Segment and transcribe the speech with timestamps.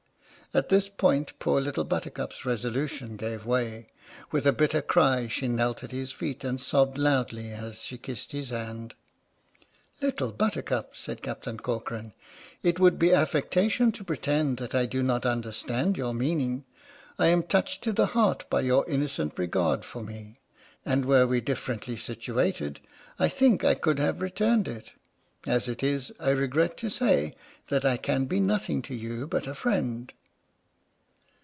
[0.61, 3.87] "At this point poor Little Buttercup's resolution gave way.
[4.33, 8.33] With a bitter cry she knelt at his feet, and sobbed loudly as she kissed
[8.33, 8.93] his hand."
[10.01, 12.11] Little Buttercup," said Captain Corcoran,"
[12.63, 15.77] it would be affectation to pretend that I do not under 80 / LITTLE BUTTERCUP
[15.85, 16.63] AND THE CAPTAIN M H.M.S.
[16.67, 17.17] "PINAFORE' stand your meaning.
[17.17, 20.35] I am touched to the heart by your innocent regard for me,
[20.85, 22.81] and were we differ ently situated,
[23.17, 24.91] I think I could have returned it.
[25.47, 27.37] As it is, I regret to say
[27.69, 30.11] that I can be nothing to you but a friend."